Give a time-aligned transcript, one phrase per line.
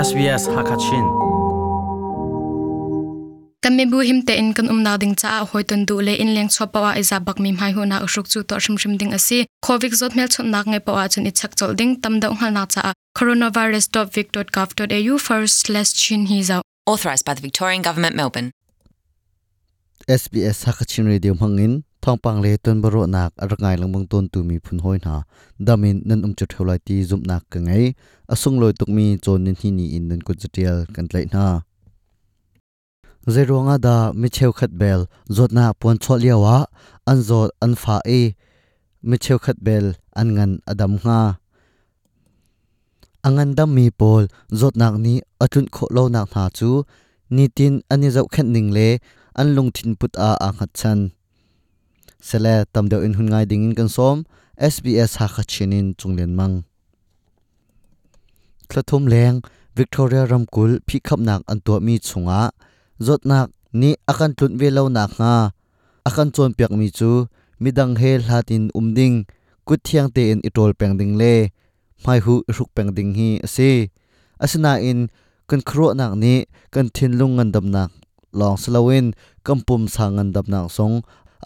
[0.00, 1.04] SBS Hakachin.
[3.62, 6.14] Kan me bu him te in kan um na ding cha hoi ton du le
[6.22, 8.96] in leng chho pawa iza bak mi mai hu na usuk chu to shim shim
[9.00, 12.14] ding asi covid zot mel chon nak nge pawa chun i chak chol ding tam
[12.20, 12.82] da ung na cha
[13.18, 16.56] coronavirus.vic.gov.au first slash chin hi za
[16.92, 18.48] authorised by the Victorian Government, Melbourne.
[20.08, 21.72] SBS Hakachin Radio Mangin
[22.04, 25.16] ทองปังเลตันบรอนักรักไงลังบังตนตูมีพุนห้อยนา
[25.66, 27.70] ดามินนั่นอุ้มจุดเทลายตีจุมนักกังไง
[28.30, 31.46] อสงลอยตกมีจนนินที่นี่อินนันกุจเดียลกันเลยนา
[33.32, 35.00] เจรวงอาดามิเชลขัดเบล
[35.36, 36.56] จดนาปวนชดเลียวะ
[37.08, 38.10] อันจดอันฟ้าเอ
[39.08, 39.84] มิเชลขัดเบล
[40.16, 41.20] อันเงินอดัมงา
[43.24, 44.22] อังงันดัมมีปอล
[44.60, 46.70] จดนักนี้อจุนโคเลานักหาจู
[47.36, 48.80] นิตินอันนี้จะแค่หนึ่งเล
[49.38, 50.98] อันลงทินปุตอาอางหัดชัน
[52.28, 54.16] sele tamdeu in hun ngai ding in kan som
[54.72, 56.56] SBS ha kha chinin chunglen mang
[58.70, 59.36] thlathum leng
[59.78, 62.40] Victoria Ramkul phi khap nak an to mi chunga
[63.06, 63.46] zot nak
[63.80, 65.34] ni akan tlut ve lo nak nga
[66.08, 67.10] akan chon pek mi chu
[67.62, 69.16] midang he hlatin umding
[69.66, 71.34] kut thiang te in itol peng ding le
[72.04, 73.70] mai hu ruk peng ding hi ase
[74.44, 74.98] asina in
[75.48, 76.34] kan khro nak ni
[76.74, 77.90] kan thin lung ngan dam nak
[78.38, 79.06] long slowin
[79.46, 80.96] kampum sa ngan dam nak song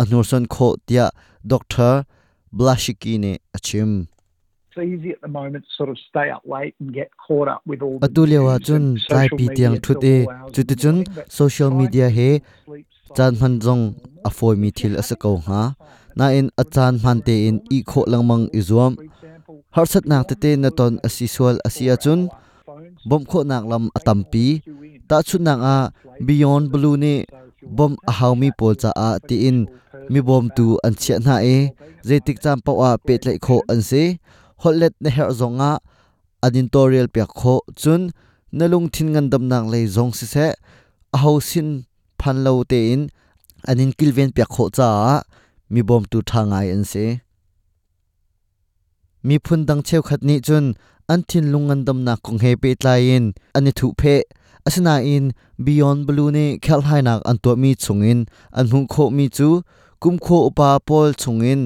[0.00, 1.06] anurson kho tia
[1.52, 1.92] doctor
[2.56, 3.92] blashiki ne achim
[8.06, 10.16] atulewa chun tai pi tiang thut e
[10.54, 10.96] chuti chun
[11.38, 12.28] social media he
[13.16, 13.84] chan man jong
[14.28, 15.62] a foi mi thil asa ko ha?
[16.18, 18.92] Na in achan man te in i kho langmang izuam
[19.76, 22.20] har sat nak te te na ton asisual asia chun.
[23.08, 24.46] Bom kho nak lam atampi
[25.08, 25.76] ta chu nak a
[26.26, 27.14] beyond blue ni.
[27.76, 29.58] Bom a haw mi pol cha a ti in
[30.10, 31.56] mi bom tu an chia na e.
[32.08, 34.02] Zetik cham pa wa pe tlai kho an se
[34.62, 35.70] hollet na her zonga
[36.42, 37.54] adin adintorial pya kho.
[37.80, 38.02] Chun
[38.58, 40.46] nalung thin ngan dam nang lei zong si se.
[41.14, 41.68] A ho sin
[42.20, 43.02] phan lo te in.
[43.68, 44.88] Anin kilven pya kho cha
[45.72, 47.04] mi bom tu tha ngai an se
[49.26, 50.66] mi phun dang cheu khat ni chun.
[51.12, 53.24] An thin lung ngan dam na kong he pe tlai in.
[53.56, 54.16] Ani thu phe.
[54.66, 55.24] Asina in.
[55.64, 58.20] Beyond blue ne khel hai nak an to mi chungin
[58.58, 59.48] an hung kho mi chu
[60.02, 61.62] kum kho upa pol chungin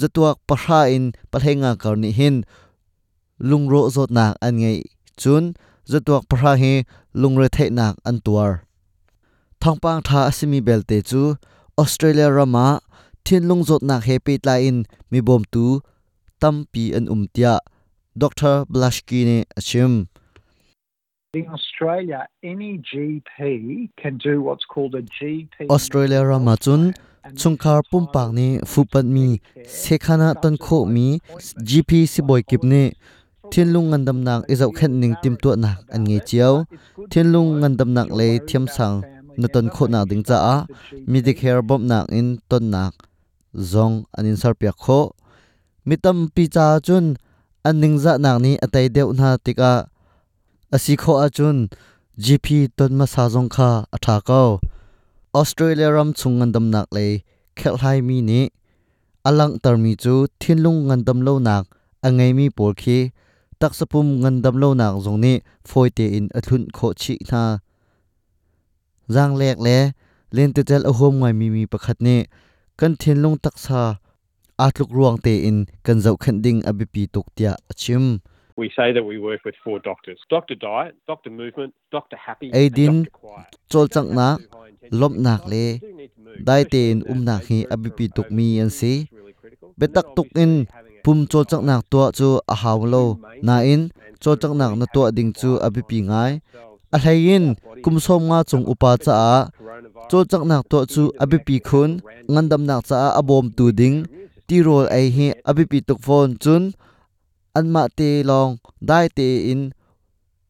[0.00, 2.36] zatuak pahra in palhenga karni hin
[3.48, 4.80] lungro zot nak an ngei.
[5.20, 5.44] Chun
[5.92, 6.72] zatuak pahra hi
[7.20, 8.52] lungre thei nak an tuar.
[9.60, 11.22] Thongpang tha asimi belte chu
[11.82, 12.68] australia rama
[13.24, 14.76] thin lung zot nak he pe tlain
[15.10, 15.64] mi bom tu
[16.40, 17.54] tampi an umtia
[18.22, 20.08] dr blashki ne achim.
[21.34, 25.66] In Australia, any GP can do what's called a GP.
[25.68, 26.94] Australia rama chun
[27.32, 31.06] chungkhar pumpak ni fupat mi sekhana ton kho mi
[31.68, 32.92] GP siboi kip ni
[33.52, 36.54] thinlung ngandam nak izau khat ning tim tu nak an nge chiao
[37.10, 38.96] thinlung ngandam nak le thiam sang
[39.40, 40.56] na ton kho nak ding cha a
[41.10, 42.92] medicare bom nak in ton nak
[43.70, 45.00] zong anin sar pya kho
[45.88, 47.06] mitam pi cha chun
[47.68, 49.72] an ning za nak ni atai deuh na tika
[50.76, 51.56] asi kho a chun
[52.24, 52.46] gp
[52.76, 54.16] ton ma sa zong kha atha
[55.36, 57.10] ออสเตรเลียรัมชุงงันดำนักเลย
[57.56, 58.44] เคลไฮมีนี้
[59.26, 61.62] อลังตรมีจูทินลุงงันดำโลนัก
[62.04, 63.00] อังไงมีปวดขี้
[63.60, 65.36] ตักสปุมงันดำโลนักตรงนี้
[65.68, 67.42] ฟอยเตอินอทุนโคชินา
[69.14, 69.68] จางแรกเล
[70.32, 72.18] เล่นเตเจอโฮมไงมีมีประคัดนี้
[72.80, 73.82] กันทียนลงตักซา
[74.60, 75.56] อาทลุกรวงเตอิน
[75.86, 77.50] กันเจ้าขันดิ้งอบิปีตกเตีย
[77.80, 78.04] ชิม
[83.12, 83.50] Quiet.
[83.70, 84.36] chol chang na
[84.90, 85.64] lom nak le
[86.46, 88.92] dai te in um nak hi abipi tok mi an si
[89.78, 90.52] betak tok in
[91.04, 93.04] pum chol chang nak to chu a haw lo
[93.46, 93.82] na in
[94.22, 96.32] chol chang nak na to ding chu abipi ngai.
[96.96, 97.44] a hlain
[97.84, 99.36] kum som nga chung upa cha a
[100.10, 101.90] chol chang nak to chu abipi khun
[102.32, 103.96] ngandam nak cha a abom tu ding.
[104.46, 106.62] ti rol ai hi abipi tok phone chun
[107.58, 108.52] an ma te long
[108.88, 109.62] dai te in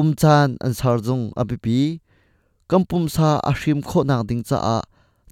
[0.00, 1.78] um chan an sar jung abipi
[2.70, 4.78] kampum sa a hrim kho nak ding cha a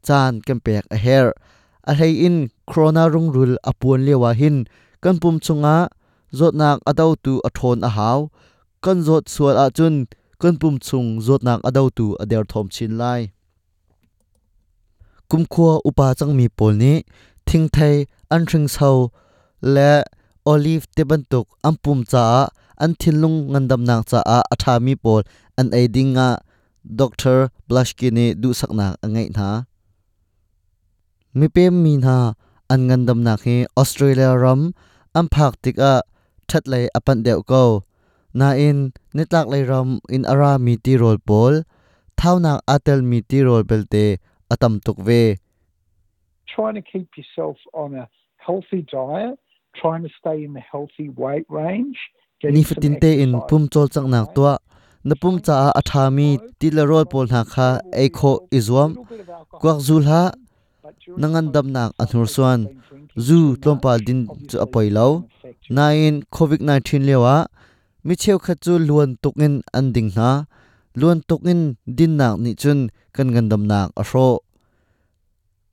[0.07, 1.27] chan kan pek a her
[1.91, 2.37] a hei in
[2.71, 4.57] corona rung rul apun lewa hin
[5.03, 5.77] kan pum chunga
[6.39, 8.19] zot nak adau tu a thon a haw
[8.85, 9.95] kan zot sual a chun
[10.41, 13.21] kan pum chung zot nak adau tu a der thom chin lai
[15.31, 16.93] kum khua upa chang mi pol ni
[17.47, 17.95] thing thai
[18.35, 18.97] an thring sau
[19.75, 19.93] le
[20.53, 22.25] olive tebantuk ampum cha
[22.83, 25.23] an thilung ngandam nak cha a atha mi pol
[25.61, 26.29] an aidinga
[27.01, 27.39] doctor
[27.69, 29.49] blashki ne du sakna angai na
[31.39, 32.17] mi pem mi na
[32.73, 34.61] an ngandam nak he australia ram
[35.19, 35.95] am phak tik a
[36.49, 37.65] that lai apan deu ko
[38.39, 38.79] na in
[39.17, 41.55] nitlak leiram in ara mi ti rol pol
[42.19, 44.05] thaunak atel mi ti rol belte
[44.53, 45.23] atam tuk ve
[46.55, 48.05] Trying to keep yourself on a
[48.45, 49.39] healthy diet,
[49.81, 51.99] trying to stay in the healthy weight range.
[52.41, 54.59] getting ni fitin te in pum chol chang nak tua.
[55.05, 57.69] Na pum cha a atha mi ti la rol pol na kha
[58.03, 58.91] ei kho izwam
[59.61, 60.23] kwak zul ha
[61.21, 62.61] nangan dam nak anur suan.
[63.17, 65.07] zu tlompa din chu apoi lo
[65.75, 67.35] na in covid 19 lewa
[68.07, 70.31] mi cheu kha chu luan tukin an ding na
[71.01, 71.61] luan tukin
[71.97, 72.79] din nak ni chun
[73.15, 74.29] kan gandam nak a ro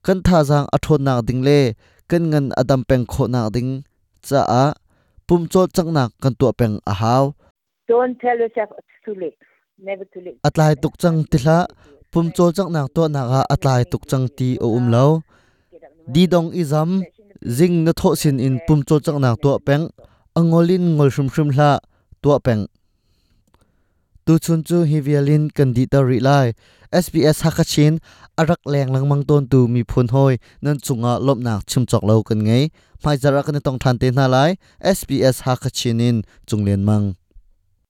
[0.06, 1.60] kan tha jang athon nak ding le
[2.10, 3.72] kan ngan adam peng kho nak ding.
[4.28, 4.66] Cha a
[5.28, 7.24] pum chol chang nak kan tu peng a haw
[7.88, 9.40] Don't tell yourself it's too late.
[9.88, 10.40] Never too late.
[10.48, 11.60] atlai tuk chang ti hla
[12.12, 15.06] pum chol chang nak to na ga atlai tuk chang ti o um lo.
[16.14, 16.90] Di dong i zam
[17.58, 19.86] zing na tho sin in pum chol chang nak to peng.
[20.38, 21.72] Angolin ngol shum shum hla
[22.22, 22.64] to peng
[24.28, 26.48] tu chun chu hi vialin kan di ta ri lai.
[27.04, 27.94] SBS Hakachin,
[28.40, 30.34] arak leng lang mang ton tu mi phun hoi,
[30.64, 32.64] nan chunga lop nak chim chok lo kan ngei.
[33.04, 34.52] Mai zara kan tong than te na lai
[34.96, 37.16] SBS Hakachin in chunglen mang.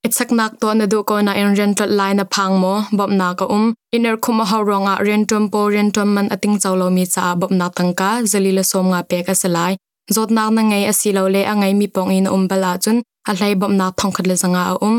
[0.06, 3.34] Itsak nak to na du ko na in rental line na pang mo bob na
[3.34, 3.74] ka um.
[3.96, 8.10] Iner khuma ha ronga rentum po rentum man ating chawlo mi cha bob na tangka
[8.32, 9.74] zalila som nga pe ka salai
[10.14, 12.98] zot na na ngai asilo le angai mi pong in um bala chun,
[13.30, 14.98] a hlai bob na thong khat le zanga um.